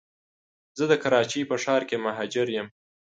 [0.77, 2.67] زه د کراچی په ښار کي مهاجر یم